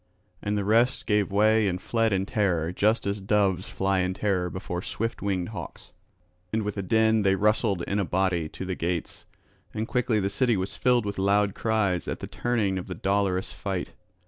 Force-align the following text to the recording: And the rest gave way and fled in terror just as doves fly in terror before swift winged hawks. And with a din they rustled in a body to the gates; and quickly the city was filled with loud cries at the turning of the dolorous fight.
And 0.41 0.57
the 0.57 0.65
rest 0.65 1.05
gave 1.05 1.31
way 1.31 1.67
and 1.67 1.79
fled 1.79 2.11
in 2.11 2.25
terror 2.25 2.71
just 2.71 3.05
as 3.05 3.21
doves 3.21 3.69
fly 3.69 3.99
in 3.99 4.15
terror 4.15 4.49
before 4.49 4.81
swift 4.81 5.21
winged 5.21 5.49
hawks. 5.49 5.91
And 6.51 6.63
with 6.63 6.75
a 6.75 6.81
din 6.81 7.21
they 7.21 7.35
rustled 7.35 7.83
in 7.83 7.99
a 7.99 8.03
body 8.03 8.49
to 8.49 8.65
the 8.65 8.73
gates; 8.73 9.27
and 9.75 9.87
quickly 9.87 10.19
the 10.19 10.27
city 10.31 10.57
was 10.57 10.75
filled 10.75 11.05
with 11.05 11.19
loud 11.19 11.53
cries 11.53 12.07
at 12.07 12.19
the 12.19 12.25
turning 12.25 12.79
of 12.79 12.87
the 12.87 12.95
dolorous 12.95 13.51
fight. 13.53 13.93